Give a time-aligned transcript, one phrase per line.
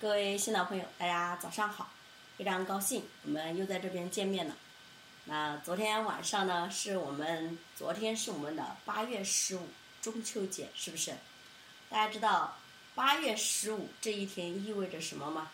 [0.00, 1.90] 各位新老朋友，大家早上好！
[2.38, 4.56] 非常高兴我们又在这边见面了。
[5.26, 9.68] 那昨天晚上呢，是我们昨天是我们的八月十五
[10.00, 11.12] 中秋节，是不是？
[11.90, 12.56] 大家知道
[12.94, 15.50] 八月十五这一天意味着什么吗？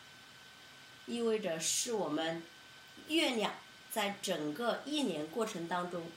[1.06, 2.40] 意味着是我们
[3.08, 3.52] 月亮
[3.90, 6.08] 在整个一年过程当中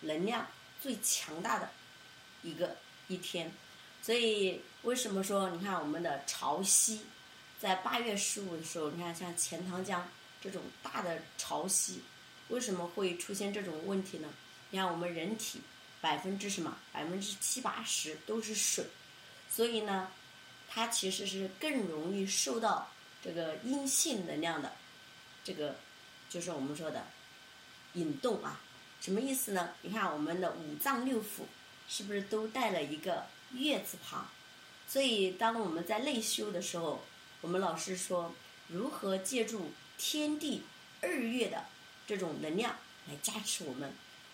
[0.00, 0.44] 能量
[0.82, 1.70] 最强大的
[2.42, 3.52] 一个一天。
[4.02, 6.98] 所以为什么说你看我们的潮汐？
[7.58, 10.06] 在八月十五的时候，你看像钱塘江
[10.42, 12.00] 这种大的潮汐，
[12.48, 14.28] 为什么会出现这种问题呢？
[14.70, 15.62] 你看我们人体
[16.02, 16.76] 百分之什么？
[16.92, 18.84] 百分之七八十都是水，
[19.48, 20.12] 所以呢，
[20.68, 22.90] 它其实是更容易受到
[23.24, 24.72] 这个阴性能量的
[25.42, 25.76] 这个，
[26.28, 27.06] 就是我们说的
[27.94, 28.60] 引动啊。
[29.00, 29.70] 什么意思呢？
[29.80, 31.44] 你看我们的五脏六腑
[31.88, 34.28] 是不是都带了一个月字旁？
[34.86, 37.02] 所以当我们在内修的时候。
[37.46, 38.34] 我们老师说，
[38.66, 40.64] 如何借助天地
[41.00, 41.64] 日月的
[42.04, 42.74] 这种能量
[43.06, 43.92] 来加持我们？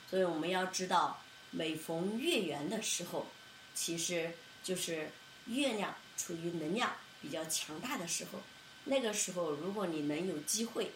[0.08, 3.26] 所以我们要知道，每逢月圆的时候，
[3.74, 4.32] 其实
[4.64, 5.10] 就是
[5.44, 8.40] 月亮处于能量比较强大的时候。
[8.84, 10.92] 那个时候，如果你能有机会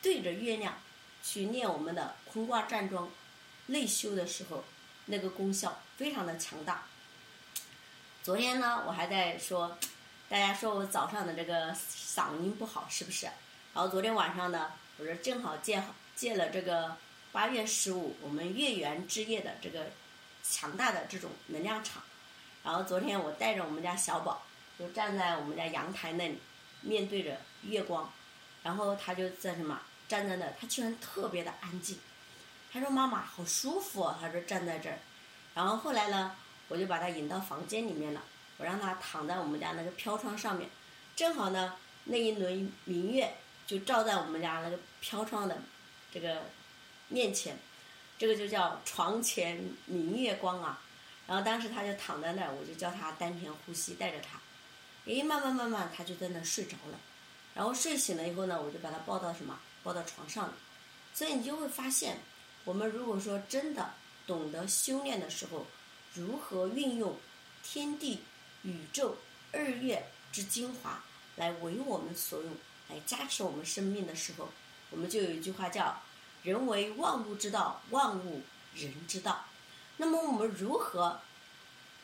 [0.00, 0.78] 对着月亮
[1.22, 3.10] 去念我们的坤卦站桩
[3.66, 4.64] 内修的时候，
[5.04, 6.86] 那个功效非常的强大。
[8.22, 9.76] 昨天呢，我还在说。
[10.32, 13.26] 大家说我早上的这个嗓音不好，是不是？
[13.74, 15.82] 然后昨天晚上呢，我说正好借
[16.16, 16.96] 借了这个
[17.32, 19.90] 八月十五我们月圆之夜的这个
[20.42, 22.02] 强大的这种能量场。
[22.64, 24.42] 然后昨天我带着我们家小宝，
[24.78, 26.38] 就站在我们家阳台那里，
[26.80, 28.10] 面对着月光，
[28.62, 31.98] 然后他就在什么站在那，他居然特别的安静。
[32.72, 34.98] 他说：“妈妈，好舒服。”他说站在这儿。
[35.52, 36.34] 然后后来呢，
[36.68, 38.22] 我就把他引到房间里面了。
[38.58, 40.68] 我让他躺在我们家那个飘窗上面，
[41.16, 43.34] 正好呢，那一轮明月
[43.66, 45.58] 就照在我们家那个飘窗的
[46.12, 46.42] 这个
[47.08, 47.58] 面前，
[48.18, 50.80] 这个就叫床前明月光啊。
[51.26, 54.38] 然后当时他就躺在那儿，我就叫他丹田呼吸，带着他，
[55.06, 56.98] 诶，慢慢慢慢他就在那睡着了。
[57.54, 60.52] 然后睡醒了以后呢，我就把他抱到什么，抱到床上。
[61.14, 62.18] 所以你就会发现，
[62.64, 63.94] 我们如果说真的
[64.26, 65.66] 懂得修炼的时候，
[66.14, 67.16] 如何运用
[67.62, 68.20] 天地。
[68.62, 69.16] 宇宙
[69.52, 71.02] 日月之精华
[71.36, 72.50] 来为我们所用，
[72.88, 74.48] 来加持我们生命的时候，
[74.90, 76.00] 我们就有一句话叫
[76.42, 78.42] “人为万物之道，万物
[78.74, 79.44] 人之道”。
[79.98, 81.20] 那么我们如何，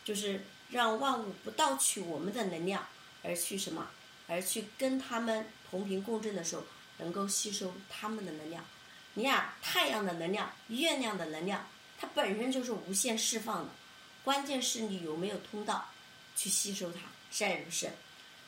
[0.04, 2.86] 就是让万物不盗取我们的能量，
[3.22, 3.88] 而去什么，
[4.26, 6.64] 而去跟他们同频共振的时候，
[6.98, 8.64] 能够吸收他们的能量？
[9.14, 11.66] 你看，太阳的能量、月亮的能量，
[11.98, 13.70] 它本身就是无限释放的，
[14.22, 15.88] 关键是你有没有通道。
[16.38, 17.00] 去吸收它，
[17.32, 17.90] 是不是？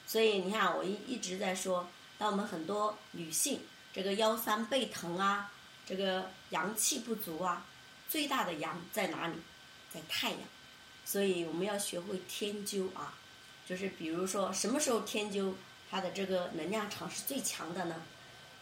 [0.07, 3.61] 所以你看，我一一直在说，当我们很多女性
[3.93, 5.53] 这个腰酸背疼啊，
[5.85, 7.67] 这个阳气不足啊，
[8.09, 9.35] 最大的阳在哪里？
[9.93, 10.41] 在太阳。
[11.05, 13.15] 所以我们要学会天灸啊，
[13.67, 15.53] 就是比如说什么时候天灸
[15.91, 18.01] 它的这个能量场是最强的呢？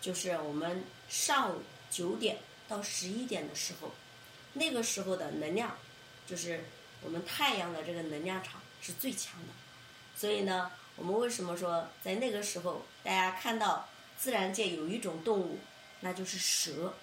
[0.00, 3.93] 就是我们上午九点到十一点的时候，
[4.55, 5.77] 那个时候的能量，
[6.27, 6.65] 就是
[7.03, 8.61] 我们太阳的这个能量场。
[8.81, 9.53] 是最强的，
[10.16, 15.59] 所以呢，我们为什么说在那个时候，大家看到自然界有一种动物，
[16.00, 16.94] 那就是蛇。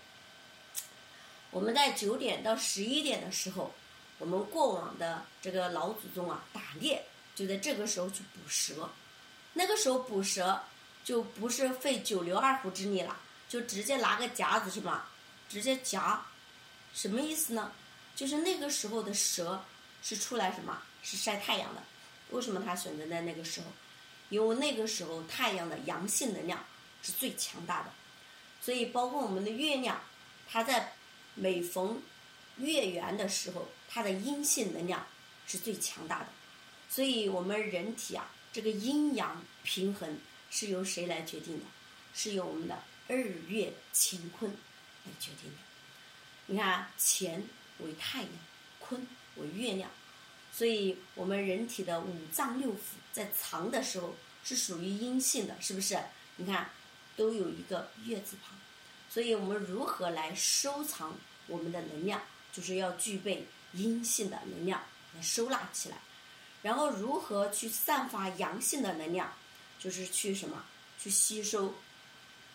[1.51, 3.73] 我们在九点到十一点的时候，
[4.17, 8.89] 我们过往的这个老祖宗啊，打猎就在这个时候去捕蛇。
[9.53, 10.63] 那个时候捕蛇
[11.03, 15.09] 就不是费九牛二虎之力了，就直接拿个夹子是吧？
[15.47, 16.25] 直接夹，
[16.93, 17.71] 什么意思呢？
[18.15, 19.63] 就是那个时候的蛇
[20.01, 20.81] 是出来什么？
[21.05, 21.83] 是晒太阳的，
[22.31, 23.67] 为什么他选择在那个时候？
[24.29, 26.65] 因为那个时候太阳的阳性能量
[27.03, 27.93] 是最强大的，
[28.59, 30.01] 所以包括我们的月亮，
[30.49, 30.93] 它在
[31.35, 32.01] 每逢
[32.57, 35.05] 月圆的时候，它的阴性能量
[35.45, 36.29] 是最强大的。
[36.89, 40.17] 所以我们人体啊，这个阴阳平衡
[40.49, 41.65] 是由谁来决定的？
[42.15, 44.49] 是由我们的日月乾坤
[45.03, 45.57] 来决定的。
[46.47, 47.43] 你看，乾
[47.77, 48.29] 为太阳，
[48.79, 49.91] 坤为月亮。
[50.57, 52.77] 所以，我们人体的五脏六腑
[53.11, 54.15] 在藏的时候
[54.45, 55.99] 是属于阴性的，是不是？
[56.37, 56.69] 你看，
[57.17, 58.57] 都有一个月字旁。
[59.09, 61.13] 所以我们如何来收藏
[61.47, 62.21] 我们的能量，
[62.53, 64.81] 就是要具备阴性的能量
[65.13, 65.97] 来收纳起来。
[66.61, 69.33] 然后，如何去散发阳性的能量，
[69.77, 70.63] 就是去什么？
[70.97, 71.75] 去吸收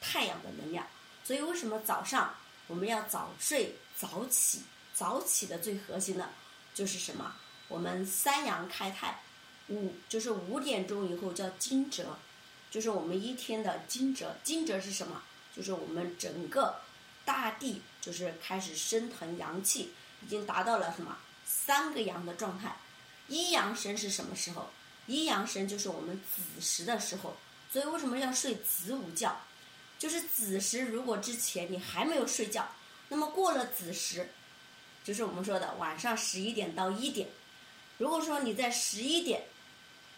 [0.01, 0.87] 太阳的能量。
[1.23, 2.35] 所以，为什么早上
[2.67, 4.63] 我们要早睡早起？
[4.95, 6.31] 早起的最核心的
[6.75, 7.37] 就是什么？
[7.71, 9.21] 我们三阳开泰，
[9.69, 12.05] 五就是五点钟以后叫惊蛰，
[12.69, 14.27] 就是我们一天的惊蛰。
[14.43, 15.23] 惊蛰是什么？
[15.57, 16.81] 就是我们整个
[17.25, 19.93] 大地就是开始升腾阳气，
[20.27, 22.77] 已经达到了什么三个阳的状态。
[23.29, 24.69] 一阳生是什么时候？
[25.07, 27.37] 一阳生就是我们子时的时候。
[27.73, 29.41] 所以为什么要睡子午觉？
[29.97, 32.69] 就是子时如果之前你还没有睡觉，
[33.11, 34.29] 那么过了子时，
[35.05, 37.29] 就是我们说的晚上十一点到一点。
[38.01, 39.43] 如果说你在十一点，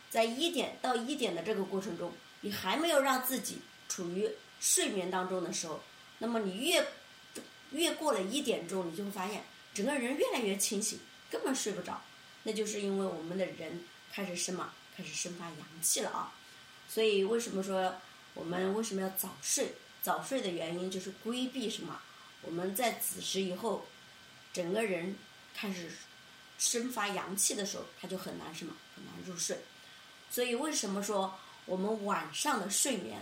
[0.08, 2.12] 在一点到一点的这个过程中，
[2.43, 3.58] 你还没有让自己
[3.88, 4.31] 处于
[4.61, 5.82] 睡眠当中的时候，
[6.19, 6.87] 那么你越
[7.73, 9.43] 越过了一点钟，你就会发现
[9.75, 12.00] 整个人越来越清醒，根本睡不着。
[12.44, 13.82] 那就是因为我们的人
[14.12, 16.32] 开始什么，开始生发阳气了啊。
[16.88, 17.96] 所以为什么说
[18.34, 19.75] 我们为什么要早睡？
[20.02, 22.00] 早睡的原因就是规避什么？
[22.43, 23.87] 我们在子时以后，
[24.52, 25.17] 整个人
[25.52, 25.90] 开始。
[26.64, 29.59] 生发阳气的时候，他就很难什么很难入睡，
[30.31, 31.37] 所以为什么说
[31.67, 33.20] 我们晚上的睡眠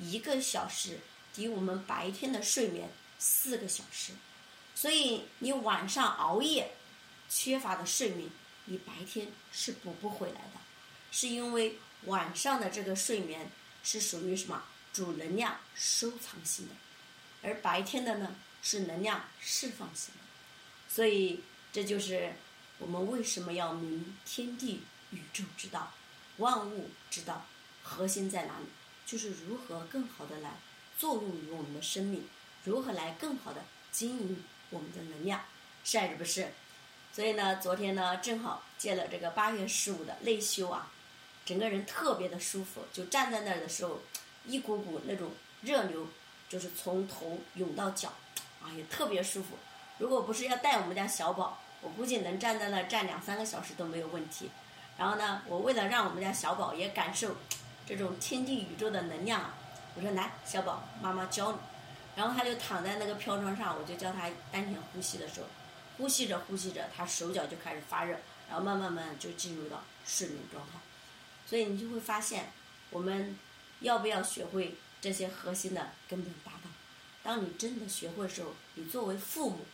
[0.00, 0.98] 一个小时
[1.34, 2.88] 抵我们白天的睡眠
[3.18, 4.12] 四个小时？
[4.74, 6.76] 所以你晚上熬夜
[7.28, 8.30] 缺乏的睡眠，
[8.64, 10.58] 你白天是补不回来的，
[11.12, 13.52] 是因为晚上的这个睡眠
[13.82, 14.64] 是属于什么
[14.94, 16.74] 主能量收藏型的，
[17.42, 20.20] 而白天的呢是能量释放型的，
[20.88, 22.32] 所以这就是。
[22.78, 25.92] 我们为什么要明天地宇宙之道，
[26.36, 27.44] 万物之道，
[27.82, 28.66] 核心在哪里？
[29.04, 30.52] 就是如何更好的来
[30.96, 32.28] 作用于我们的生命，
[32.64, 35.40] 如何来更好的经营我们的能量，
[35.82, 36.52] 是还是不是？
[37.12, 40.92] 所以呢，昨天呢正好借了这个八月十五的内修啊，
[41.44, 44.02] 整个人特别的舒服，就站在那儿的时候，
[44.46, 45.32] 一股股那种
[45.62, 46.06] 热流
[46.48, 48.12] 就是从头涌到脚，
[48.62, 49.58] 啊也特别舒服。
[49.98, 51.60] 如果不是要带我们家小宝。
[51.80, 54.50] 我估计能站在那站两三个小时都没有问题。
[54.96, 57.36] 然后呢，我为了让我们家小宝也感受
[57.86, 59.54] 这种天地宇宙的能量啊，
[59.94, 61.58] 我说来，小宝，妈妈教你。
[62.16, 65.46] 然后他就躺在那个飘窗上，我就教他丹田呼吸的时候，
[65.96, 70.80] 呼吸着呼吸着，他手脚就开始发热，然后慢慢慢就进入到睡眠状态。
[71.46, 72.50] 所以你就会发现，
[72.90, 73.38] 我们
[73.80, 76.68] 要不要学会这些核心的根本大道？
[77.22, 79.64] 当你真的学会的时候，你作为父母。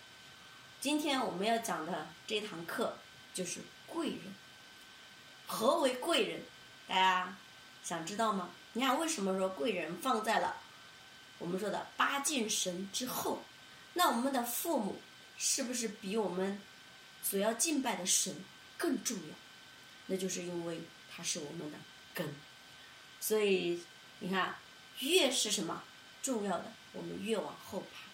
[0.84, 2.98] 今天我们要讲的这堂课
[3.32, 4.18] 就是贵人。
[5.46, 6.42] 何为贵人？
[6.86, 7.38] 大家
[7.82, 8.50] 想知道吗？
[8.74, 10.56] 你看，为什么说贵人放在了
[11.38, 13.42] 我们说的八敬神之后？
[13.94, 15.00] 那我们的父母
[15.38, 16.60] 是不是比我们
[17.22, 18.44] 所要敬拜的神
[18.76, 19.34] 更重要？
[20.04, 21.78] 那就是因为他是我们的
[22.12, 22.28] 根。
[23.22, 23.82] 所以
[24.18, 24.54] 你看，
[24.98, 25.82] 越是什么
[26.22, 28.04] 重要的，我们越往后排。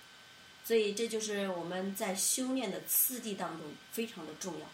[0.70, 4.66] 所以这就是我们在修炼的次第当中非常的重要。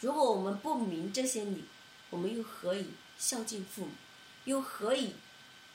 [0.00, 1.64] 如果我们不明这些理，
[2.10, 3.92] 我们又何以孝敬父母？
[4.44, 5.14] 又何以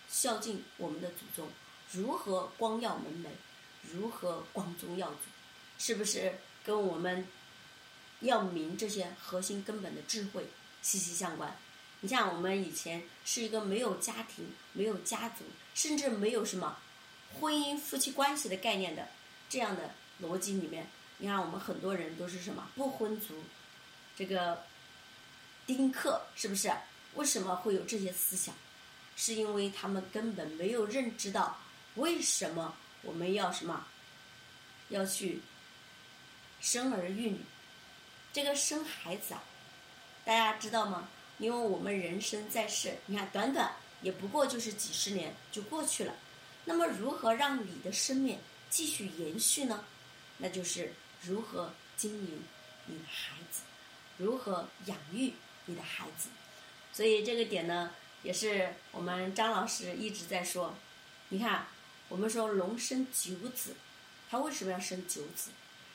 [0.08, 1.50] 孝敬我们的祖宗？
[1.92, 3.30] 如何光耀门楣？
[3.92, 5.16] 如何光宗耀祖？
[5.80, 7.28] 是不是跟我们
[8.20, 10.46] 要明这些核心根本的智慧
[10.84, 11.58] 息息相关？
[12.02, 16.78] 你像我们以前是一个没有家庭、没有家族，甚至没有什么。
[17.40, 19.08] 婚姻夫妻关系的概念的
[19.50, 19.92] 这样的
[20.22, 20.88] 逻辑里面，
[21.18, 23.44] 你看我们很多人都是什么不婚族，
[24.16, 24.64] 这个
[25.66, 26.72] 丁克是不是？
[27.16, 28.54] 为什么会有这些思想？
[29.16, 31.60] 是因为他们根本没有认知到
[31.96, 33.88] 为什么我们要什么
[34.90, 35.42] 要去
[36.62, 37.40] 生儿育女。
[38.32, 39.44] 这个生孩子啊，
[40.24, 41.10] 大家知道吗？
[41.40, 46.14] 因为我们人生在世，你看短短也不过就是几十年就过去了。
[46.70, 48.38] 那么，如何让你的生命
[48.70, 49.86] 继续延续呢？
[50.40, 52.44] 那就是如何经营
[52.88, 53.62] 你的孩子，
[54.18, 55.32] 如何养育
[55.66, 56.28] 你的孩子。
[56.92, 60.76] 所以这个点呢，也是我们张老师一直在说。
[61.30, 61.68] 你看，
[62.10, 63.74] 我们说龙生九子，
[64.30, 65.52] 它为什么要生九子？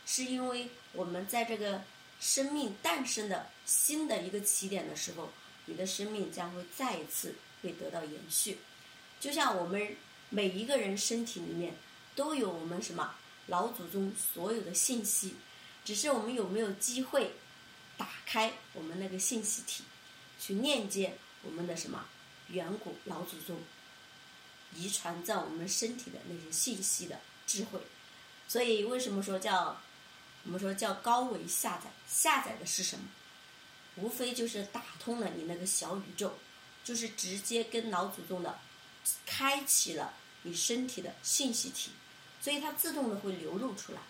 [0.06, 1.82] 是因为我们在这个
[2.18, 5.30] 生命诞生的新的一个起点的时候，
[5.66, 8.56] 你的生命将会再一次会得到延续。
[9.20, 9.94] 就像我们。
[10.34, 11.76] 每一个人身体里面
[12.16, 13.14] 都有我们什么
[13.48, 15.34] 老祖宗所有的信息，
[15.84, 17.34] 只是我们有没有机会
[17.98, 19.84] 打开我们那个信息体，
[20.40, 22.06] 去链接我们的什么
[22.48, 23.60] 远古老祖宗
[24.74, 27.78] 遗传在我们身体的那些信息的智慧。
[28.48, 29.82] 所以为什么说叫
[30.44, 31.90] 我们说叫高维下载？
[32.08, 33.04] 下载的是什么？
[33.96, 36.38] 无非就是打通了你那个小宇宙，
[36.82, 38.58] 就是直接跟老祖宗的
[39.26, 40.14] 开启了。
[40.42, 41.90] 你身体的信息体，
[42.40, 44.00] 所以它自动的会流露出来，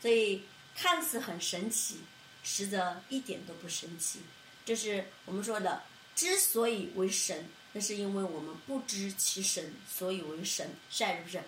[0.00, 0.42] 所以
[0.74, 2.00] 看似很神奇，
[2.42, 4.20] 实则一点都不神奇。
[4.64, 5.82] 这是我们说的
[6.14, 11.42] 之所以为神，那是因为我们不知其神，所以为神，是还是不是？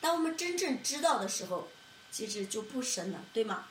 [0.00, 1.68] 当我们真正知道的时候，
[2.12, 3.66] 其实就不神了，对吗？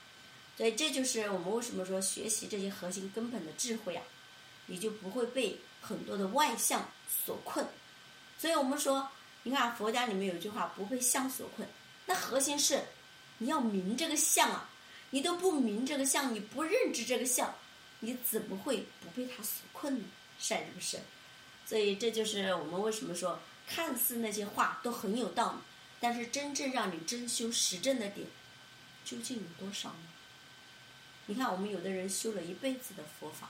[0.57, 4.03] 所以这就是我们为什么说学习这些核心根本的智慧啊，
[4.65, 6.91] 你就不会被很多的外相
[7.25, 7.65] 所困。
[8.39, 9.07] 所以我们说，
[9.43, 11.67] 你看佛家里面有句话，不被相所困。
[12.05, 12.85] 那核心是
[13.39, 14.69] 你要明这个相啊，
[15.09, 17.53] 你都不明这个相，你不认知这个相，
[17.99, 20.05] 你怎么会不被它所困呢？
[20.39, 20.99] 是还是不是？
[21.65, 25.59] 所以这就是我们为什么说，看似那些话都很有道理。
[25.99, 28.25] 但是真正让你真修实证的点，
[29.03, 30.07] 究竟有多少呢？
[31.25, 33.49] 你看，我们有的人修了一辈子的佛法，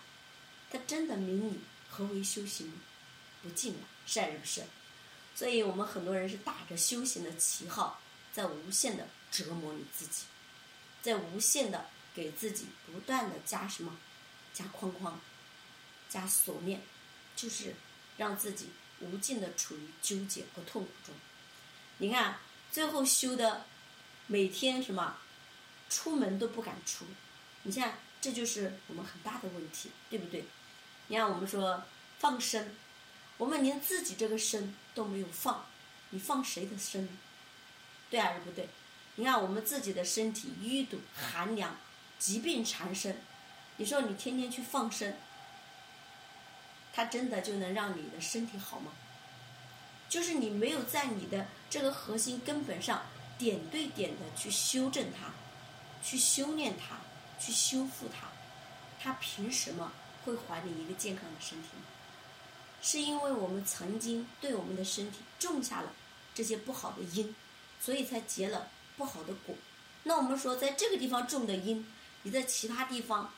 [0.72, 2.74] 他真的明你何为修行
[3.44, 4.64] 不尽了，是还是不是？
[5.40, 8.02] 所以我们很多人是打着修行的旗号，
[8.34, 10.24] 在无限的折磨你自己，
[11.02, 13.98] 在无限的给自己不断的加什么，
[14.54, 15.18] 加框框，
[16.10, 16.82] 加锁链，
[17.38, 17.74] 就是
[18.18, 21.16] 让自己无尽的处于纠结和痛苦中。
[22.00, 23.66] 你看，最后修的，
[24.28, 25.16] 每天什么，
[25.90, 27.06] 出门都不敢出。
[27.64, 30.44] 你看，这就是我们很大的问题，对不对？
[31.08, 31.86] 你看，我们说
[32.20, 32.76] 放生，
[33.38, 35.64] 我们连自己这个生都没有放，
[36.10, 37.08] 你放谁的身？
[38.10, 38.68] 对还是不对？
[39.16, 41.78] 你看，我们自己的身体淤堵、寒凉、
[42.18, 43.22] 疾病缠身，
[43.78, 45.16] 你说你天天去放生，
[46.92, 48.92] 它真的就能让你的身体好吗？
[50.10, 53.04] 就是你没有在你的这个核心根本上
[53.38, 55.32] 点对点的去修正它，
[56.04, 56.98] 去修炼它，
[57.40, 58.28] 去修复它，
[59.02, 59.94] 它凭什么
[60.26, 61.84] 会还你一个健康的身体呢？
[62.82, 65.94] 是因为我们曾经对我们的身体种下了
[66.34, 67.34] 这些不好的因，
[67.82, 69.56] 所以才结了不好的果。
[70.04, 71.86] 那我们说，在这个地方种的因，
[72.24, 73.34] 你在其他地方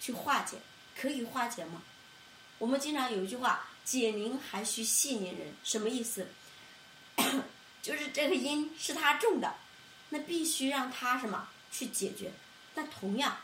[0.00, 0.58] 去化解，
[0.96, 1.82] 可以化解吗？
[2.58, 3.68] 我们经常有一句话。
[3.84, 6.26] 解铃还需系铃人，什么意思？
[7.82, 9.56] 就是这个因是他种的，
[10.08, 12.32] 那必须让他什么去解决。
[12.74, 13.36] 那同样，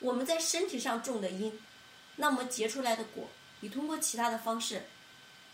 [0.00, 1.58] 我们在身体上种的因，
[2.16, 3.30] 那我们结出来的果，
[3.60, 4.84] 你通过其他的方式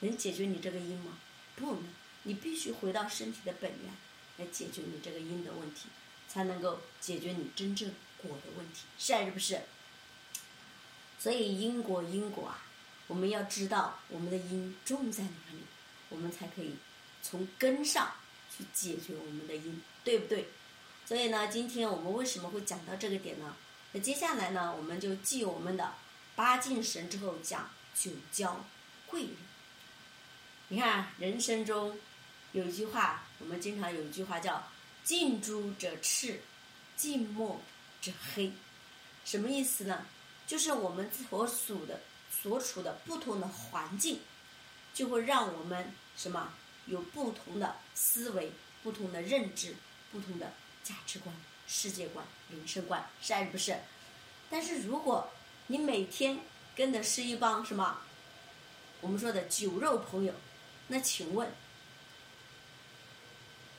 [0.01, 1.19] 能解决你这个因吗？
[1.57, 1.85] 不能，
[2.25, 3.93] 你必须回到身体的本源
[4.39, 5.89] 来解决你这个因的问题，
[6.29, 9.61] 才能够解决你真正果的问题，是还是不是？
[11.19, 12.67] 所以因果因果啊。
[13.07, 15.59] 我们要知道我们的因种在哪里，
[16.11, 16.77] 我们才可以
[17.25, 18.13] 从根上
[18.57, 20.47] 去解决我们的因，对不对？
[21.05, 23.57] 所以呢，今天我们为什么会讲到这个点呢？
[23.91, 25.93] 那接下来呢，我们就继我们的
[26.37, 27.69] 八进神之后讲
[28.01, 28.65] 就交
[29.07, 29.31] 贵人。
[30.69, 31.99] 你看，人生中
[32.53, 34.63] 有一句话，我们经常有一句话叫
[35.05, 36.41] “近朱者赤，
[36.97, 37.61] 近墨
[38.01, 38.53] 者黑”，
[39.25, 40.07] 什么意思呢？
[40.47, 42.01] 就是我们所属的。
[42.43, 44.21] 所处的不同的环境，
[44.95, 46.55] 就会让我们什么
[46.87, 48.53] 有不同的思维、
[48.85, 49.75] 不同的认知、
[50.13, 50.53] 不同的
[50.85, 51.35] 价值观、
[51.67, 53.77] 世界观、人生观，是还是不是？
[54.49, 55.29] 但是如果
[55.67, 56.39] 你每天
[56.81, 57.99] 跟的是一帮什么
[59.03, 60.33] 我们说的酒肉朋友，
[60.87, 61.53] 那请问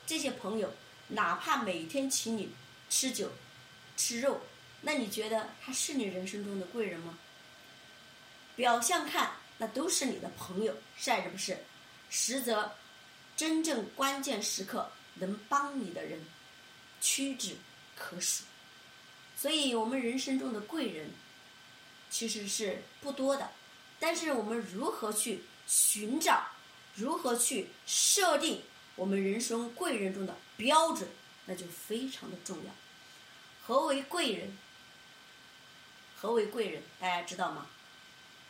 [0.06, 0.72] 这些朋友
[1.08, 2.52] 哪怕每天请你
[2.88, 3.32] 吃酒、
[3.96, 4.40] 吃肉，
[4.82, 7.18] 那你觉得他是你人生中的贵人吗？
[8.54, 11.58] 表象看，那都是你的朋友，是还是不是？
[12.08, 12.70] 实则，
[13.36, 16.24] 真正关键时刻能帮你的人，
[17.00, 17.56] 屈指
[17.96, 18.44] 可数。
[19.36, 21.10] 所以，我们人生中的贵人，
[22.12, 23.50] 其实是不多的。
[23.98, 26.46] 但是，我们如何去寻找，
[26.94, 28.62] 如何去设定
[28.96, 31.08] 我们人生贵人中的标准，
[31.46, 32.72] 那就非常的重要。
[33.64, 34.58] 何为贵人？
[36.16, 36.82] 何为贵人？
[37.00, 37.66] 大家知道吗？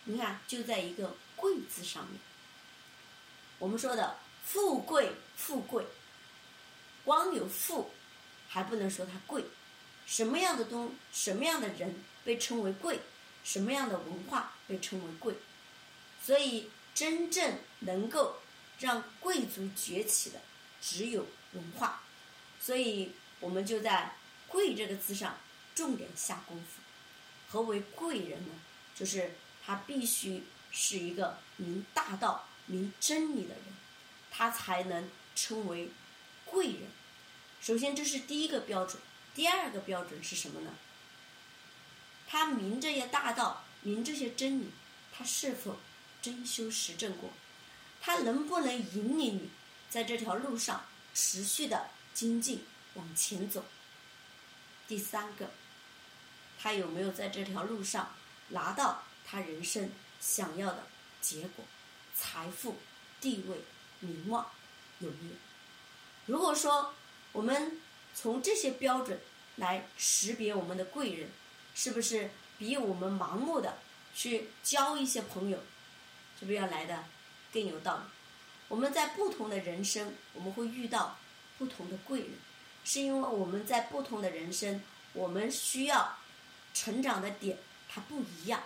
[0.04, 2.18] 你看，就在一个“贵”字上面。
[3.60, 5.86] 我们说的富贵，富贵，
[7.04, 7.92] 光有富
[8.48, 9.44] 还不能说它贵。
[10.04, 12.98] 什么样的东，什么样的人被称为贵？
[13.44, 15.34] 什么样的文化被称为贵？
[16.22, 18.36] 所以，真正能够
[18.78, 20.40] 让贵族崛起的，
[20.80, 22.02] 只有文化。
[22.60, 24.16] 所以我们就在
[24.48, 25.38] “贵”这个字上
[25.74, 26.80] 重点下功夫。
[27.48, 28.54] 何为贵人呢？
[28.94, 29.32] 就是。
[29.64, 33.62] 他必须是一个明大道、明真理的人，
[34.28, 35.88] 他才能称为
[36.44, 36.90] 贵人。
[37.60, 39.00] 首先，这是第一个标准。
[39.36, 40.74] 第二个标准是什么呢？
[42.32, 44.70] 他明这些大道、明这些真理，
[45.12, 45.76] 他是否
[46.22, 47.28] 真修实证过？
[48.00, 49.50] 他能不能引领你
[49.90, 53.66] 在这条路上持续的精进往前走？
[54.88, 55.50] 第三个，
[56.58, 58.14] 他有没有在这条路上
[58.48, 59.02] 拿到？
[59.26, 60.86] 他人生想要的
[61.20, 61.66] 结果、
[62.14, 62.78] 财富、
[63.20, 63.58] 地位、
[64.00, 64.50] 名望
[65.00, 65.34] 有没有？
[66.24, 66.94] 如果说
[67.32, 67.78] 我们
[68.14, 69.20] 从这些标准
[69.56, 71.30] 来识别我们的贵人，
[71.74, 73.78] 是不是比我们盲目的
[74.14, 75.58] 去交一些朋友，
[76.38, 77.04] 是不是要来的
[77.52, 78.02] 更有道理？
[78.68, 81.18] 我们在不同的人生，我们会遇到
[81.58, 82.30] 不同的贵人，
[82.84, 86.16] 是因为我们在不同的人生，我们需要
[86.72, 88.62] 成长的点它不一样，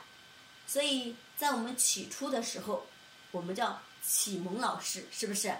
[0.66, 2.86] 所以在我们起初的时候，
[3.32, 5.56] 我们叫启蒙老师，是不是？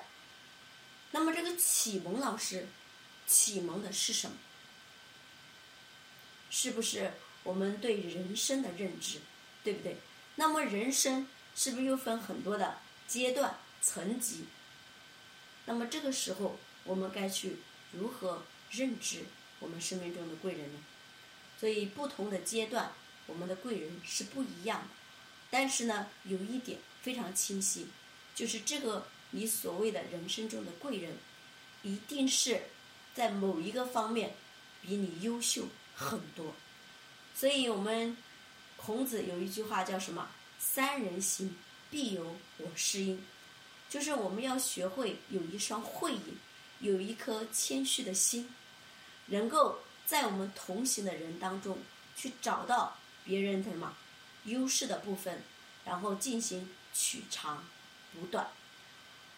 [1.10, 2.68] 那么这个启蒙老师，
[3.26, 4.36] 启蒙的是什么？
[6.48, 7.12] 是不是
[7.46, 9.20] 我们对人生的认知，
[9.62, 9.96] 对不对？
[10.34, 14.44] 那么人生是不是又分很多的阶段、层级？
[15.64, 17.56] 那么这个时候，我们该去
[17.92, 19.24] 如何认知
[19.60, 20.78] 我们生命中的贵人呢？
[21.58, 22.92] 所以不同的阶段，
[23.26, 24.88] 我们的贵人是不一样的。
[25.50, 27.86] 但是呢，有一点非常清晰，
[28.34, 29.06] 就是这个。
[29.32, 31.18] 你所谓的人生中的贵人，
[31.82, 32.62] 一定是
[33.12, 34.36] 在某一个方面
[34.80, 35.64] 比你优秀
[35.96, 36.54] 很多。
[37.38, 38.16] 所以我们
[38.78, 41.54] 孔子有一句话叫什么？“三人行，
[41.90, 43.18] 必有我师焉。”
[43.90, 46.22] 就是我们要学会有一双慧眼，
[46.80, 48.48] 有一颗谦虚的心，
[49.26, 51.78] 能够在我们同行的人当中
[52.16, 53.94] 去找到别人的什么
[54.44, 55.42] 优势的部分，
[55.84, 57.64] 然后进行取长
[58.14, 58.48] 补短。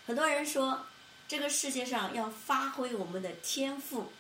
[0.07, 0.87] 很多人说，
[1.27, 4.13] 这个世界上要发挥我们的天赋，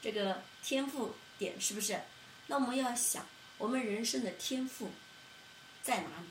[0.00, 2.00] 这个天赋点是不是？
[2.46, 3.26] 那我们要想，
[3.58, 4.90] 我们人生的天赋
[5.82, 6.26] 在哪里？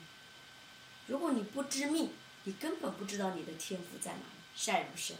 [1.06, 2.12] 如果你不知命，
[2.44, 5.14] 你根本不知道你的天赋在哪里，是不是？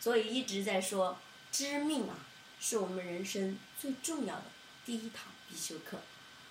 [0.00, 1.18] 所以一直在说，
[1.50, 2.18] 知命啊，
[2.60, 4.44] 是我们人生最重要的
[4.84, 5.98] 第一堂必修课。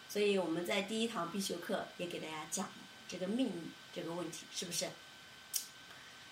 [0.10, 2.70] 所以我们在第一堂必修课也给大家讲
[3.08, 4.90] 这个命运这个问题，是不是？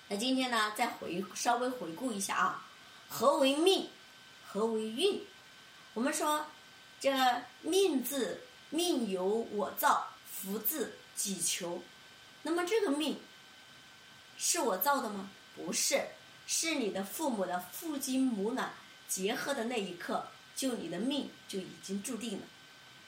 [0.07, 2.65] 那今天呢，再回稍微回顾一下啊，
[3.09, 3.89] 何为命？
[4.47, 5.21] 何为运？
[5.93, 6.47] 我们说，
[7.03, 7.11] 这
[7.63, 8.39] 命字，
[8.69, 11.83] 命由我造，福字己求。
[12.43, 13.19] 那么这个命
[14.37, 15.29] 是我造的吗？
[15.53, 16.01] 不是，
[16.47, 18.71] 是你的父母的父精母卵
[19.09, 22.45] 结合的那一刻，就你的命就已经注定了。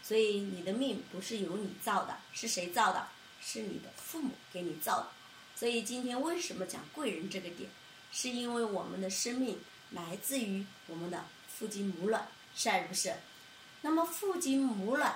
[0.03, 3.07] 所以你的命不是由你造的，是谁造的？
[3.39, 5.07] 是你的父母给你造的。
[5.55, 7.69] 所以今天为什么讲贵人这个点，
[8.11, 9.57] 是因为我们的生命
[9.91, 13.13] 来自于我们的父精母卵，是不是？
[13.85, 15.15] 那么父精母卵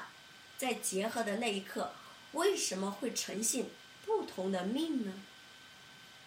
[0.55, 1.91] 在结合的那一刻，
[2.33, 3.65] 为什么会呈现
[4.05, 5.11] 不同的命呢？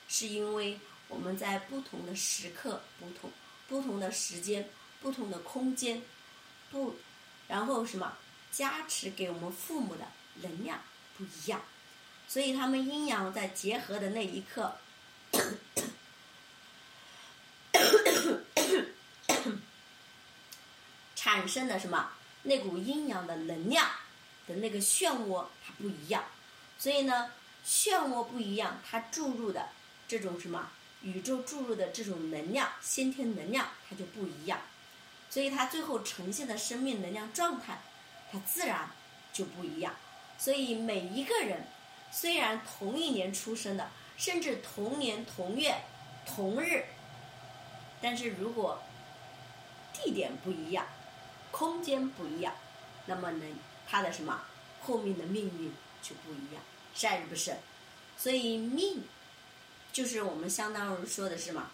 [0.09, 3.31] 是因为我们在不同的时刻、不同
[3.69, 4.69] 不同的时间、
[5.01, 6.03] 不同的空间，
[6.73, 6.97] 不，
[7.47, 8.19] 然后什么
[8.51, 10.05] 加持给我们父母的
[10.41, 10.83] 能量
[11.17, 11.63] 不一样。
[12.27, 14.79] 所以，他们阴阳在结合的那一刻，
[21.15, 22.11] 产生的什么？
[22.43, 23.87] 那股阴阳的能量
[24.47, 26.25] 的那个漩涡，它不一样。
[26.79, 27.31] 所以呢，
[27.67, 29.69] 漩涡不一样，它注入的
[30.07, 30.71] 这种什么
[31.03, 34.61] 宇宙注入的这种能量，先天能量，它就不一样。
[35.31, 37.81] 所以，它最后呈现的生命能量状态，
[38.31, 38.91] 它自然
[39.33, 39.95] 就不一样。
[40.39, 41.67] 所以，每一个人。
[42.15, 45.77] 虽然同一年出生的，甚至同年同月
[46.27, 46.85] 同日，
[48.03, 48.83] 但是如果
[49.95, 50.87] 地点不一样，
[51.53, 52.53] 空间不一样，
[53.07, 53.45] 那么呢，
[53.87, 54.43] 他的什么
[54.81, 56.62] 后面的命运就不一样，
[56.93, 57.55] 是还是不是？
[58.19, 59.03] 所以命
[59.93, 61.71] 就是我们相当于说的是什么？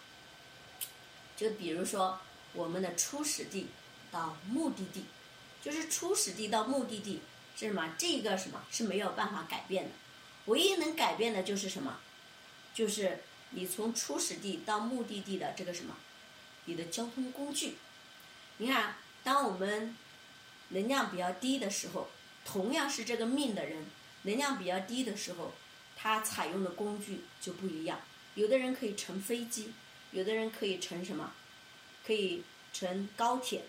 [1.35, 2.19] 就比如说
[2.53, 3.67] 我们的初始地
[4.11, 5.05] 到目的地，
[5.63, 7.21] 就是初始地到目的地
[7.55, 7.95] 是什么？
[7.97, 9.91] 这个什么是没有办法改变的。
[10.45, 11.99] 唯一能改变的就是什么？
[12.73, 13.19] 就是
[13.51, 15.95] 你从初始地到目的地的这个什么，
[16.65, 17.77] 你的交通工具。
[18.57, 19.95] 你看，当我们
[20.69, 22.09] 能量比较低的时候，
[22.45, 23.85] 同样是这个命的人，
[24.23, 25.53] 能量比较低的时候，
[25.95, 27.99] 他采用的工具就不一样。
[28.35, 29.73] 有的人可以乘飞机，
[30.11, 31.33] 有的人可以乘什么？
[32.05, 33.63] 可以乘高铁，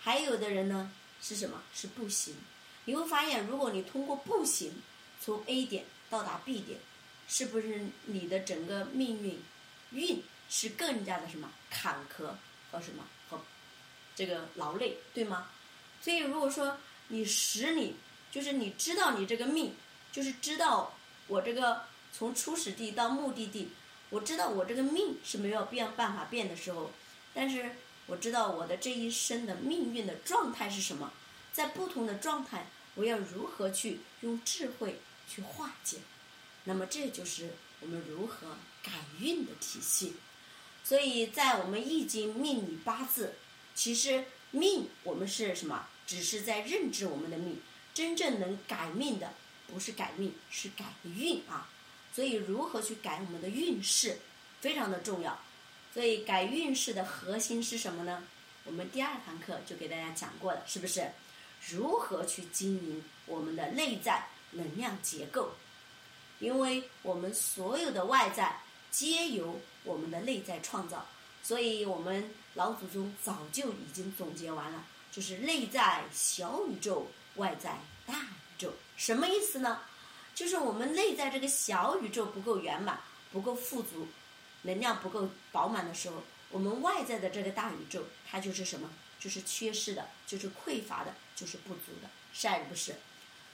[0.00, 1.62] 还有的人呢是什么？
[1.74, 2.34] 是步行。
[2.84, 4.72] 你会发现，如果你通过步行
[5.20, 5.84] 从 A 点。
[6.10, 6.76] 到达 B 点，
[7.28, 9.40] 是不是你的整个命运
[9.92, 12.32] 运是更加的什么坎坷
[12.68, 13.06] 和什么
[14.14, 15.48] 这个劳累，对吗？
[16.00, 17.96] 所以如果说你使你
[18.30, 19.74] 就是你知道你这个命，
[20.12, 20.94] 就是知道
[21.26, 23.70] 我这个从初始地到目的地，
[24.10, 26.90] 我知道我这个命是没有变办法变的时候，
[27.34, 31.12] 但是我知道我的这一生的命运的状态是什么，
[31.52, 35.00] 在不同的状态，我要如何去用智慧。
[35.32, 35.98] 去化解。
[36.64, 38.48] 那么这就是我们如何
[38.82, 40.16] 改运的体系。
[40.82, 43.34] 所以在我们易经命理八字，
[43.74, 45.86] 其实命我们是什么？
[46.06, 47.60] 只是在认知我们的命，
[47.94, 49.32] 真正能改命的
[49.68, 51.68] 不是改命，是改运啊。
[52.12, 54.18] 所以如何去改我们的运势，
[54.60, 55.38] 非常的重要。
[55.94, 58.24] 所以改运势的核心是什么呢？
[58.64, 61.10] 我们第二堂课就给大家讲过了，是不是？
[61.68, 65.52] 如何去经营我们的内在能量结构？
[66.38, 71.06] 因为我们所有的外在皆由我们的内在创造，
[71.42, 78.72] 所以我们老祖宗早就已经总结完了，就是内在小宇宙，外在大宇宙。
[78.96, 79.80] 什么意思呢？
[80.34, 83.00] 就是我们内在这个小宇宙不够圆满，
[83.32, 84.08] 不够富足，
[84.62, 88.90] 能量不够饱满的时候，我们外在的这个大宇宙它就是什么？
[89.18, 92.94] 就是缺失的，就是匮乏的，就是不足的，是不是？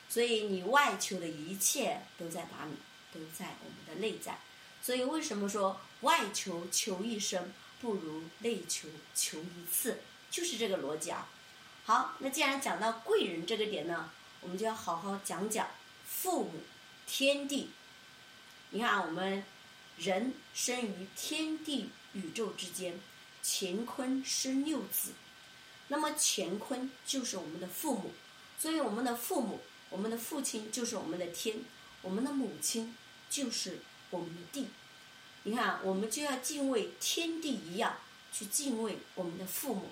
[0.09, 2.73] 所以你外求的一切都在哪里？
[3.13, 4.39] 都在我们的内在。
[4.81, 7.53] 所以为什么说外求求一生
[7.87, 10.01] 不如内求求一次？
[10.29, 11.29] 就是这个逻辑啊。
[11.85, 15.69] 好，那既然讲到贵人这个点呢，我们就要好好讲讲
[16.05, 16.51] 父母、
[17.07, 17.71] 天地。
[18.71, 19.45] 你看，我们
[19.99, 22.99] 人生于天地宇宙之间，
[23.45, 25.13] 乾坤生六子，
[25.87, 28.11] 那么乾坤就是我们的父母，
[28.59, 29.61] 所以我们的父母。
[29.89, 31.61] 我们的父亲就是我们的天，
[32.03, 32.97] 我们的母亲
[33.31, 33.79] 就是
[34.11, 34.67] 我们的地。
[35.47, 37.99] 你看，我们就要敬畏天地一样
[38.33, 39.91] 去敬畏我们的父母。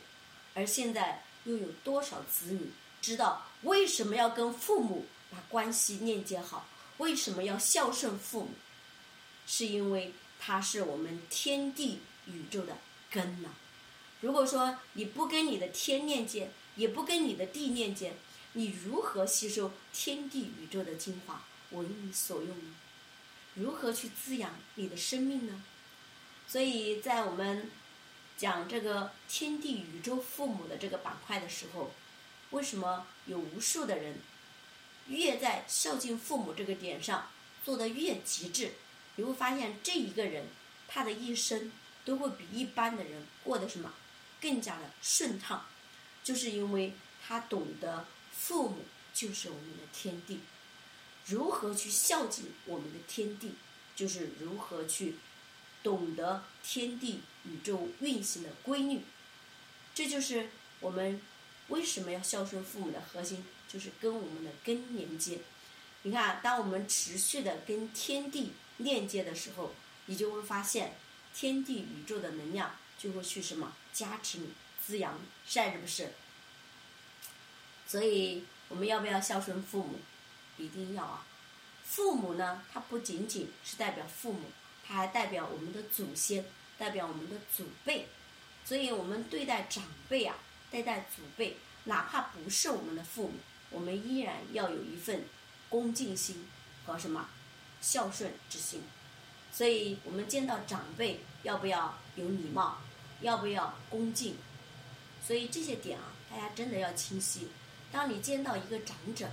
[0.53, 6.67] 而现在又有多少子女知道为什么要跟父母把关系链接好？
[6.99, 8.51] 为什么要孝顺父母？
[9.47, 12.77] 是因为他是我们天地宇宙的
[13.09, 13.51] 根呢。
[14.23, 18.15] 如果说你不跟你的天链接，也不跟你的地链接，
[18.55, 22.75] 你如何吸收天地宇宙的精华为你所用呢？
[23.55, 25.63] 如何去滋养你的生命呢？
[26.47, 27.71] 所以在我们
[28.37, 31.93] 讲这个天地宇宙父母的这个板块的时候，
[32.51, 34.19] 为什么有无数的人
[35.09, 37.31] 越在孝敬父母这个点上
[37.65, 38.73] 做得越极致，
[39.17, 40.47] 你会发现这一个人
[40.87, 41.73] 他的一生
[42.05, 43.95] 都会比一般的人过得什么
[44.41, 45.67] 更加的顺畅，
[46.23, 46.93] 就是因为
[47.27, 48.07] 他懂得。
[48.37, 50.41] 父母就是我们的天地，
[51.27, 53.53] 如何去孝敬我们的天地，
[53.97, 55.17] 就是如何去
[55.83, 59.01] 懂得天地宇宙运行的规律。
[59.95, 61.21] 这就是我们
[61.69, 65.39] 为什么要孝顺父母的核心，就是跟我们的根连接。
[66.03, 69.75] 你看，当我们持续的跟天地链接的时候，
[70.07, 70.97] 你就会发现
[71.35, 74.49] 天地宇宙的能量就会去什么加持你、
[74.85, 76.13] 滋养你，是还是不是？
[77.87, 79.99] 所以我们要不要孝顺父母？
[80.57, 81.27] 一定要啊！
[81.85, 84.51] 父母呢，它不仅仅是代表父母，
[84.87, 86.45] 它还代表我们的祖先，
[86.79, 88.09] 代表我们的祖辈。
[88.65, 90.37] 所以我们对待长辈啊，
[90.71, 93.35] 对待祖辈，哪怕不是我们的父母，
[93.71, 95.25] 我们依然要有一份
[95.69, 96.49] 恭敬心
[96.87, 97.29] 和什么
[97.81, 98.83] 孝顺之心。
[99.53, 102.79] 所以我们见到长辈，要不要有礼貌？
[103.21, 104.37] 要不要恭敬？
[105.25, 107.49] 所以这些点啊，大家真的要清晰。
[107.93, 109.31] 当你见到一个长者，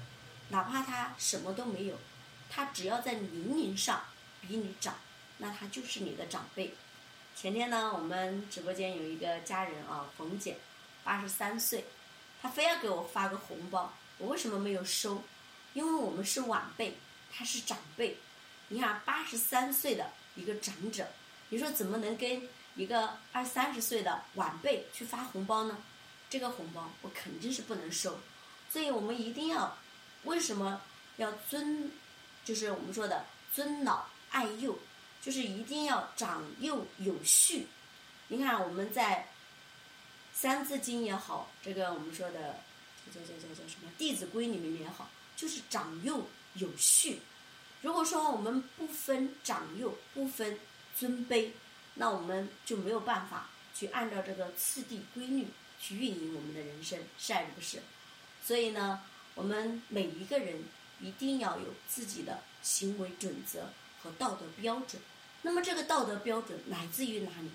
[0.52, 1.98] 哪怕他什么都没有，
[2.50, 4.04] 他只要在年龄上
[4.42, 4.96] 比你长，
[5.38, 6.76] 那他就是你的长辈。
[7.36, 10.58] 前天呢，我们直播间有一个家人啊，冯姐，
[11.06, 11.86] 八十三岁，
[12.42, 15.24] 她非要给我发个红包，我为什么没有收？
[15.74, 16.98] 因为我们是晚辈，
[17.32, 18.18] 他是长辈。
[18.68, 21.08] 你看八十三岁的一个长者，
[21.48, 25.78] 你说怎么能跟一个二三十岁的晚辈去发红包呢？
[26.30, 28.20] 这个红包我肯定是不能收。
[28.70, 29.78] 所以我们一定要，
[30.24, 30.82] 为什么
[31.18, 31.92] 要尊？
[32.44, 34.80] 就是我们说的尊老爱幼，
[35.22, 37.68] 就是一定要长幼有序。
[38.30, 39.28] 你看我们在
[40.38, 42.62] 《三字经》也好，这个我们说的
[43.14, 47.22] 叫叫叫叫什么《弟子规》里面也好，就是长幼有序。
[47.84, 50.60] 如果说我们不分长幼，不分
[50.98, 51.52] 尊卑，
[51.94, 55.48] 那我们就没有办法去按照这个次第规律
[55.80, 57.82] 去运营我们的人生，是还是不是？
[58.44, 59.04] 所以呢，
[59.36, 60.64] 我们每一个人
[61.00, 63.70] 一定要有自己的行为准则
[64.02, 65.02] 和道德标准。
[65.42, 67.50] 那么这个道德标准来自于哪里？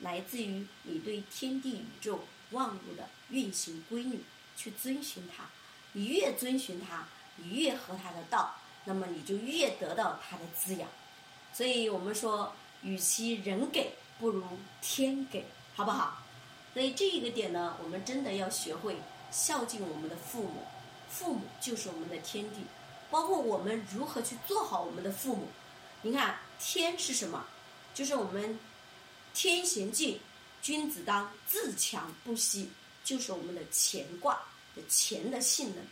[0.00, 4.24] 来自于你对天地宇宙万物的运行规律
[4.56, 5.44] 去遵循它。
[5.92, 10.88] 你越遵循它，你越合它的道，那么你就越得到它的滋养。
[11.52, 14.44] 所以我们说，与其人给，不如
[14.80, 16.22] 天给，好不好？
[16.72, 18.96] 所以这一个点呢，我们真的要学会。
[19.30, 20.66] 孝敬我们的父母，
[21.12, 22.56] 父母就是我们的天地。
[23.10, 25.46] 包括我们如何去做好我们的父母。
[26.00, 27.44] 你看，天是什么？
[27.92, 28.58] 就是我们
[29.34, 30.18] 天行健，
[30.62, 32.70] 君子当自强不息，
[33.04, 34.40] 就是我们的乾卦
[34.74, 35.84] 的乾的性能。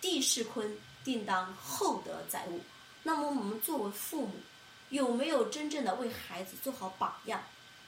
[0.00, 2.60] 地是坤，定当厚德载物。
[3.02, 4.34] 那么我们作为父母，
[4.90, 7.42] 有没有真正的为孩子做好榜样，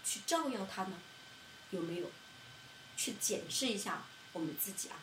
[0.05, 0.99] 去照耀他呢？
[1.71, 2.11] 有没有？
[2.97, 4.03] 去检视一下
[4.33, 4.97] 我们自己啊。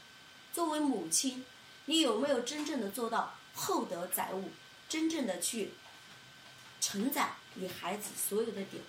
[0.51, 1.45] 作为母亲，
[1.85, 4.49] 你有没有真正的做到厚德载物，
[4.87, 5.71] 真正的去
[6.79, 8.81] 承载你孩子所有的点？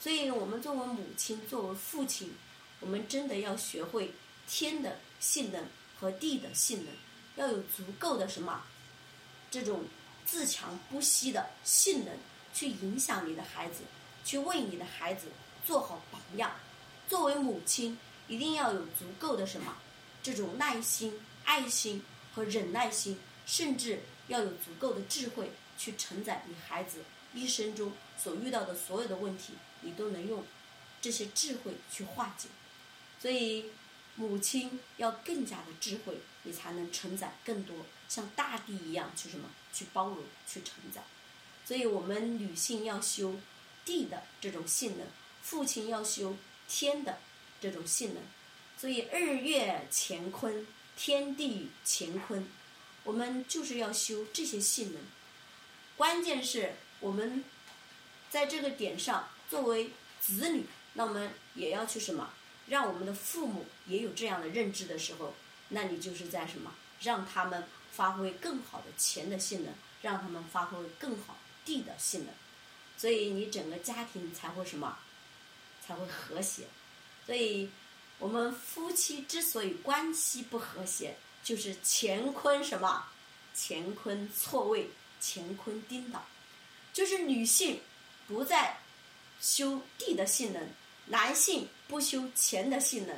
[0.00, 2.34] 所以我们作为母亲，作为父亲，
[2.80, 4.12] 我们真的要学会
[4.48, 5.64] 天的性能
[5.98, 6.94] 和地的性能。
[7.36, 8.62] 要有足够的什么，
[9.50, 9.84] 这种
[10.26, 12.14] 自强不息的性能，
[12.52, 13.84] 去影响你的孩子，
[14.22, 15.28] 去为你的孩子
[15.64, 16.50] 做好榜样。
[17.08, 19.76] 作为母亲，一定要有足够的什么，
[20.22, 30.44] 这种耐心、爱心和忍耐心，甚至要有足够的智慧，去承载你孩子一生中所遇到的所有的问题，你都能用
[31.00, 32.48] 这些智慧去化解。
[33.20, 33.70] 所以。
[34.14, 37.74] 母亲要更加的智慧，你才能承载更多，
[38.10, 39.48] 像大地一样去什么？
[39.72, 41.02] 去包容，去承载。
[41.64, 43.36] 所以我们女性要修
[43.86, 45.06] 地的这种性能，
[45.40, 46.36] 父亲要修
[46.68, 47.20] 天的
[47.58, 48.22] 这种性能。
[48.76, 52.46] 所以日月乾坤，天地乾坤，
[53.04, 55.02] 我们就是要修这些性能。
[55.96, 57.44] 关键是我们
[58.30, 62.30] 在这个点上，作为子女，那我们也要去什么？
[62.68, 65.34] 让我们的父母也有这样的认知的时候，
[65.68, 66.72] 那你就是在什么？
[67.00, 72.34] 让他们发挥更好的钱的性能，让他们发挥更好地的性能，
[72.96, 74.98] 所以你整个家庭才会什么？
[75.84, 76.62] 才会和谐。
[77.26, 77.68] 所以，
[78.22, 83.04] 我们夫妻之所以关系不和谐，就是乾坤什么？
[83.52, 84.88] 乾坤错位，
[85.20, 86.24] 乾坤颠倒，
[86.92, 87.80] 就是女性
[88.28, 88.78] 不再
[89.40, 90.68] 修地的性能。
[91.06, 93.16] 男性不修钱的性能，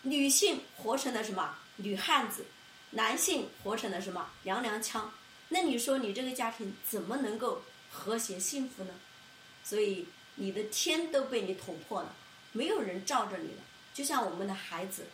[0.00, 2.46] 女性活成了什么女汉子，
[2.92, 5.12] 男性活成了什么娘娘腔？
[5.50, 7.60] 那你说你这个家庭怎么能够
[7.92, 8.94] 和谐幸福呢？
[9.62, 12.16] 所以你的天都被你捅破了，
[12.52, 13.62] 没有人罩着你了。
[13.96, 15.06] 就像我们的孩子，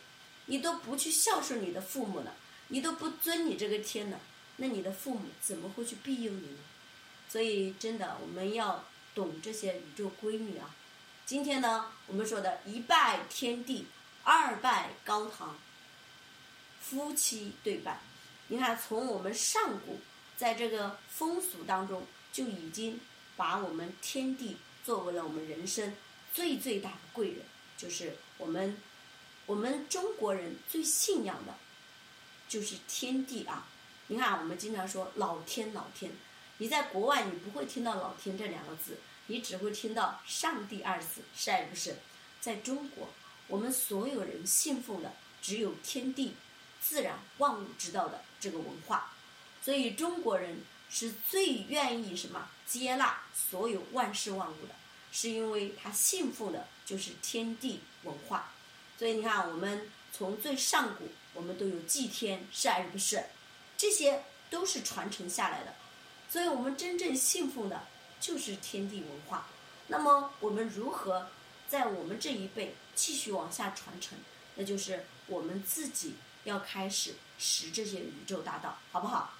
[0.47, 2.35] 你都不去孝顺你的父母了，
[2.67, 4.19] 你都不尊你这个天了，
[4.57, 6.57] 那你的父母怎么会去庇佑你呢？
[7.29, 8.83] 所以真的，我们要
[9.15, 10.75] 懂这些宇宙规律啊。
[11.25, 13.87] 今天呢，我们说的一拜天地，
[14.25, 15.57] 二拜高堂，
[16.81, 18.01] 夫妻对拜。
[18.49, 20.01] 你看，从我们上古
[20.35, 22.99] 在这个风俗当中，就已经
[23.37, 25.95] 把我们天地作为了我们人生
[26.33, 27.37] 最最大的贵人，
[27.83, 28.77] 就是我们
[29.45, 31.53] 我们中国人最信仰的，
[32.47, 33.67] 就是天地啊。
[34.07, 36.13] 你看，我们经常说老天老天，
[36.59, 38.99] 你在国外你不会听到老天这两个字。
[39.27, 41.95] 你只会听到“上帝”二字，是不是？
[42.41, 43.07] 在中国，
[43.47, 46.35] 我们所有人信奉的只有天地、
[46.81, 49.13] 自然、万物之道的这个文化，
[49.61, 54.75] 所以中国人是最愿意什么接纳所有万事万物的，
[55.13, 58.51] 是因为他信奉的就是天地文化。
[58.97, 63.23] 所以你看，我们从最上古，我们都有祭天，是还是不是？
[63.77, 65.73] 这些都是传承下来的，
[66.29, 67.87] 所以我们真正信奉的。
[68.19, 69.47] 就是天地文化，
[69.87, 71.27] 那么我们如何
[71.67, 74.17] 在我们这一辈继续往下传承？
[74.55, 76.15] 那就是我们自己
[76.45, 79.33] 要开始识这些宇宙大道，好不好？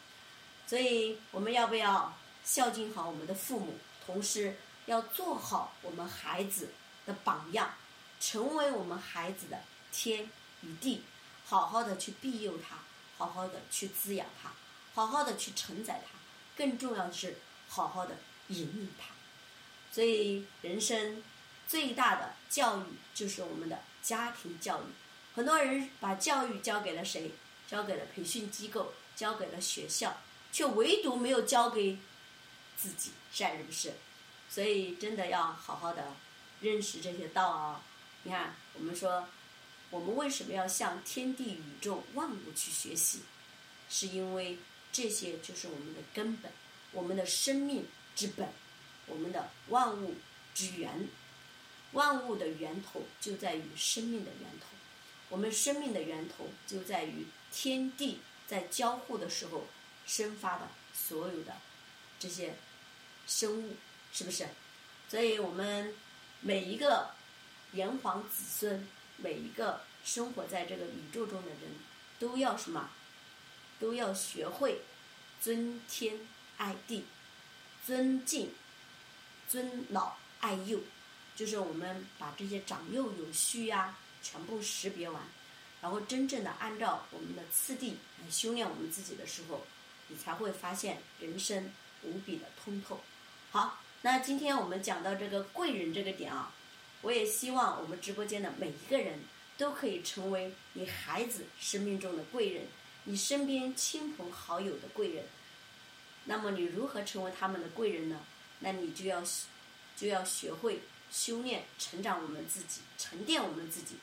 [0.68, 6.74] 所以我们要不要孝敬好我们的父母，同时要做好我们孩子
[7.06, 7.74] 的榜样，
[8.20, 9.62] 成为我们孩子的
[9.92, 10.30] 天
[10.62, 11.04] 与地，
[11.46, 12.78] 好好的去庇佑他，
[13.18, 14.52] 好好的去滋养他，
[14.94, 16.18] 好好的去承载他，
[16.56, 17.38] 更重要的是
[17.68, 18.16] 好好的。
[18.50, 19.16] 引领他，
[19.90, 21.24] 所以人生
[21.66, 22.84] 最大的教育
[23.16, 24.84] 就是我们的家庭教育。
[25.34, 27.32] 很多人把教育交给了谁？
[27.70, 30.18] 交给了培训机构，交给了学校，
[30.52, 31.98] 却唯独没有交给
[32.76, 33.94] 自己，是不是？
[34.50, 36.14] 所以真的要好好的
[36.64, 37.84] 认识这些道啊！
[38.24, 39.28] 你看，我们说，
[39.92, 43.20] 我们为什么要向天地宇宙万物去学习？
[43.90, 44.58] 是因为
[44.92, 46.52] 这些就是我们的根本，
[46.92, 47.86] 我们的生命。
[48.16, 48.48] 之本，
[49.08, 50.14] 我们的万物
[50.54, 51.10] 之源，
[51.94, 54.68] 万物的源头就在于生命的源头。
[55.30, 59.66] 我们生命的源头就在于天地在交互的时候
[60.06, 61.56] 生发的所有的
[62.20, 62.54] 这些
[63.26, 63.78] 生物，
[64.14, 64.48] 是不是？
[65.10, 65.96] 所以我们
[66.46, 67.12] 每一个
[67.72, 71.60] 炎黄子孙，每一个生活在这个宇宙中的人，
[72.20, 72.90] 都要什么？
[73.80, 74.82] 都要学会
[75.42, 76.20] 尊天
[76.58, 77.06] 爱地，
[77.86, 78.52] 尊敬
[79.48, 80.82] 尊老爱幼，
[81.34, 85.22] 就是我们把这些长幼有序呀全部识别完，
[85.82, 89.66] 然后真正的按照我们的次第来修炼我们自己的时候，
[90.10, 91.72] 你才会发现人生
[92.04, 93.02] 无比的通透。
[93.52, 96.54] 好，那今天我们讲到这个贵人这个点啊，
[97.04, 99.22] 我也希望我们直播间的每一个人
[99.58, 102.66] 都可以成为你孩子生命中的贵人，
[103.06, 105.24] 你身边亲朋好友的贵人。
[106.26, 108.20] 那么你如何成为他们的贵人呢？
[108.60, 109.24] 那你就要
[109.96, 113.96] 就要学会修炼、成长我们自己，沉淀我们自己。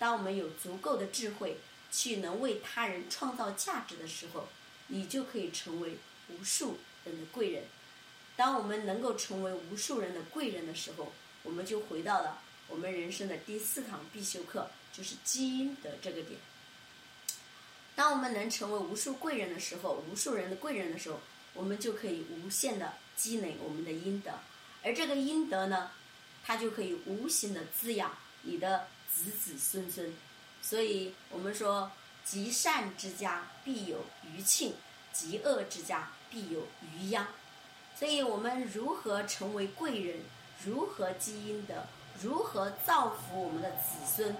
[0.00, 1.58] 当我们有足够的智慧
[1.92, 4.48] 去能为他人创造价值的时候，
[4.88, 5.98] 你就可以成为
[6.30, 7.62] 无数人的贵人。
[8.36, 16.38] 当我们能够成为无数人的贵人的时候，我们就回到了我们人生的第四堂必修课，就是基因的这个点。
[17.94, 21.20] 当我们能成为无数贵人的时候，无数人的贵人的时候。
[21.56, 24.32] 我们就可以无限的积累我们的阴德，
[24.82, 25.92] 而这个阴德呢，
[26.42, 30.12] 它就可以无形的滋养你的子子孙孙。
[30.60, 31.92] 所以我们说，
[32.24, 34.74] 积善之家必有余庆，
[35.12, 37.28] 积恶之家必有余殃。
[38.04, 40.18] 所以我们如何成为贵人，
[40.62, 41.86] 如何积阴德，
[42.20, 44.36] 如何造福我们的子孙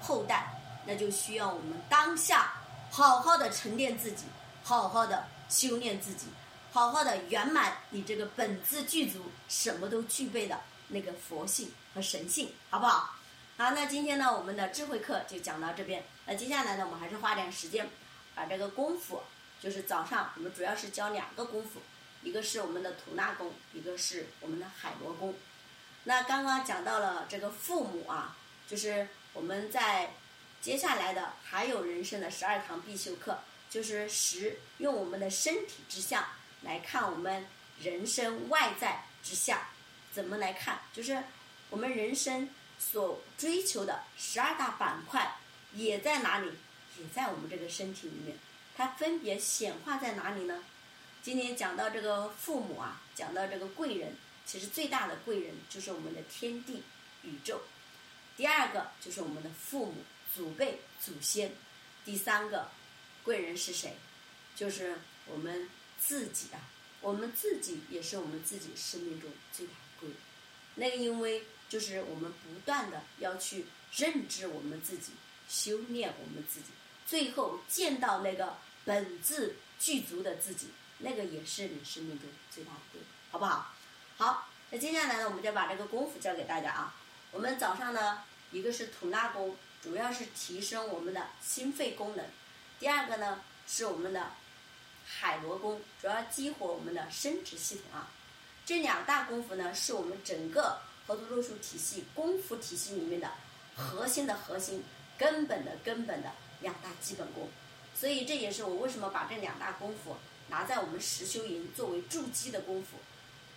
[0.00, 0.54] 后代，
[0.86, 2.52] 那就需要我们当下
[2.92, 4.26] 好好的沉淀自己，
[4.62, 6.28] 好好的修炼自己。
[6.70, 13.16] 好好的圆满你这个本自具足、什么都具备的那个佛性和神性，好不好？
[13.56, 16.04] 好，那今天呢，我们的智慧课就讲到这边。
[16.26, 17.90] 那接下来呢，我们还是花点时间，
[18.36, 19.22] 把这个功夫，
[19.60, 21.80] 就是早上我们主要是教两个功夫，
[22.22, 25.34] 一个是我们的吐纳功，一个是我们的海螺功。
[26.04, 30.14] 那刚刚讲到了这个父母啊，就是我们在
[30.60, 33.38] 接下来的还有人生的十二堂必修课，
[33.70, 36.24] 就是十用我们的身体之相。
[36.62, 37.46] 来看我们
[37.80, 39.60] 人生外在之相，
[40.12, 40.80] 怎么来看？
[40.92, 41.22] 就是
[41.70, 45.36] 我们人生所追求的十二大板块
[45.72, 46.50] 也在哪里？
[46.98, 48.36] 也在我们这个身体里面。
[48.76, 50.64] 它分别显化在哪里呢？
[51.28, 56.82] 今天讲到这个父母啊，讲到这个贵人，其实最大的贵人就是我们的天地
[57.22, 57.60] 宇宙。
[58.34, 59.96] 第二个就是我们的父母、
[60.34, 61.52] 祖辈、祖先。
[62.02, 62.70] 第三个
[63.24, 63.98] 贵人是谁？
[64.56, 65.68] 就是我们。
[66.00, 66.62] 自己啊，
[67.02, 70.16] 我们自己也是我们自己生命中最大的贵人。
[70.76, 75.12] 那个，因为就是我们不断的要去认知我们自己，
[75.46, 76.68] 修炼我们自己，
[77.04, 83.72] 最后见到那个本自具足的自己，那个也是你生命中最大的贵，好不好？
[84.16, 86.94] 好，那接下来呢，我们就把这个功夫教给大家啊。
[87.32, 92.24] 我们早上呢，一个是吐纳功，主要是提升我们的心肺功能；
[92.78, 94.30] 第二个呢，是我们的。
[95.10, 98.10] 海螺功主要激活我们的生殖系统啊，
[98.66, 103.32] 这两大功夫呢，是我们整个河图洛书体系功夫体系里面的
[103.74, 104.84] 核心的核心、
[105.16, 106.30] 根本的根本的
[106.60, 107.48] 两大基本功。
[107.94, 112.98] 所以这也是我为什么把这两大功夫拿在我们实修营作为筑基的功夫，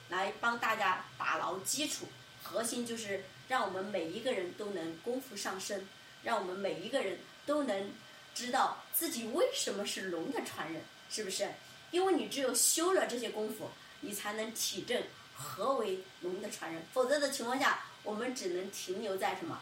[0.10, 2.08] 来帮大家打牢基础。
[2.44, 5.88] 核心就是让我们每一个人都能功夫上升，
[6.24, 7.92] 让我们每一个人都能
[8.34, 10.82] 知道自己为什么是龙的传人。
[11.10, 11.52] 是不是？
[11.92, 15.04] 因为你只有修了这些功夫，你才能体证
[15.36, 16.82] 何为龙的传人。
[16.94, 19.62] 否则的情况下，我们只能停留在什么？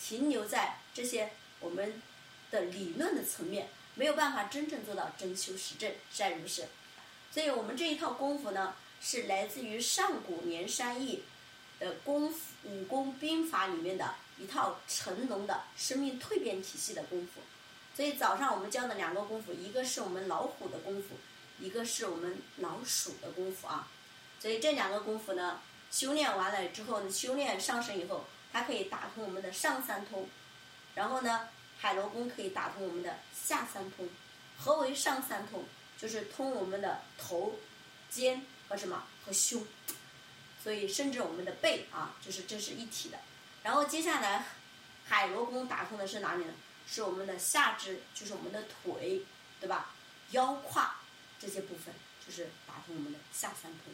[0.00, 2.02] 停留在这些我们
[2.50, 6.66] 的理论的层面，没有办法真正做到真修实证，是不是？
[7.32, 11.22] 所以我们这一套功夫呢，是来自于上古年山易
[11.78, 17.40] 的功夫武功兵法里面的一套成龙的生命蜕变体系的功夫。
[17.94, 21.16] 所以早上我们教的两个功夫，一个是我们老虎的功夫，
[21.58, 23.88] 一个是我们老鼠的功夫啊。
[24.40, 30.28] 所以这两个功夫呢，修炼完了之后，修炼上升以后，它可以打通我们的上三通，
[30.94, 31.48] 然后呢，
[31.80, 34.08] 海螺功可以打通我们的下三通。
[34.58, 35.64] 何为上三通？
[35.96, 37.58] 就是通我们的头、
[38.10, 39.66] 肩和什么和胸，
[40.62, 43.18] 所以甚至我们的背啊，就是这是一体的。
[43.62, 44.46] 然后接下来，
[45.06, 46.52] 海螺功打通的是哪里呢？
[46.86, 49.22] 是我们的下肢，就是我们的腿，
[49.60, 49.90] 对吧？
[50.30, 50.96] 腰胯
[51.38, 51.94] 这些部分，
[52.26, 53.92] 就是打通我们的下三通。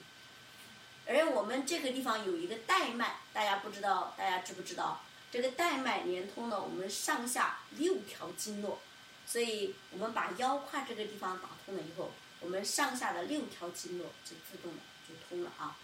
[1.06, 5.00] 而我们这个地方有一个带脉，大家不知道，大家知不知道？
[5.30, 8.78] 这个带脉连通了我们上下六条经络，
[9.26, 15.76] 所以我们把腰胯这个地方打通了以后，我们上下的六条经络就自动的就通了啊。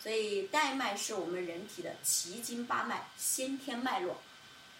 [0.00, 4.22] 所以带脉是我们人体的奇经八脉，先天脉络。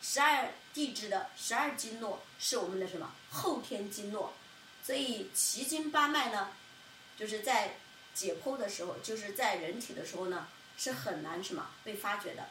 [0.02, 4.34] 十二地支的十二经络是我们的什么后天经络，
[4.82, 6.52] 所以奇经八脉呢，
[7.16, 7.78] 就是在
[8.12, 10.46] 解剖的时候，就是在人体的时候呢，
[10.76, 12.50] 是很难什么被发掘的。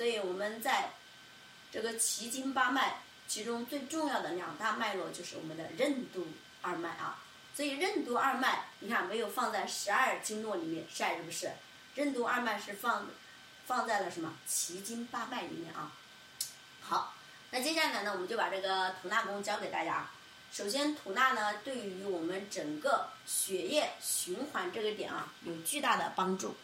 [0.00, 0.92] 所以我们在
[1.70, 6.26] 这个奇经八脉，其中最重要的两大脉络就是我们的任督
[6.62, 7.22] 二脉啊。
[7.54, 11.52] 所以任督二脉，你看没有放在十二经络里面，是还是不是？
[11.96, 13.08] 任督二脉是放
[13.66, 15.92] 放在了什么奇经八脉里面啊？
[16.80, 17.14] 好，
[17.50, 20.14] 那接下来呢，我们就把这个吐纳功教给大家啊。
[20.50, 26.56] 首先，吐纳呢，对于我们整个血液循环这个点啊，有巨大的帮助。